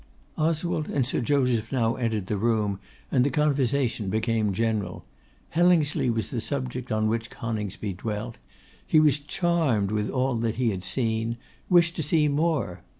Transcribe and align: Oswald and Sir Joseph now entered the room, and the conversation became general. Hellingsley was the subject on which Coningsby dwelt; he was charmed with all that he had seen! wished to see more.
Oswald 0.35 0.87
and 0.89 1.05
Sir 1.05 1.21
Joseph 1.21 1.71
now 1.71 1.93
entered 1.93 2.25
the 2.25 2.35
room, 2.35 2.79
and 3.11 3.23
the 3.23 3.29
conversation 3.29 4.09
became 4.09 4.51
general. 4.51 5.05
Hellingsley 5.49 6.09
was 6.09 6.29
the 6.29 6.41
subject 6.41 6.91
on 6.91 7.07
which 7.07 7.29
Coningsby 7.29 7.93
dwelt; 7.93 8.37
he 8.87 8.99
was 8.99 9.19
charmed 9.19 9.91
with 9.91 10.09
all 10.09 10.33
that 10.37 10.55
he 10.55 10.71
had 10.71 10.83
seen! 10.83 11.37
wished 11.69 11.95
to 11.97 12.01
see 12.01 12.27
more. 12.27 12.81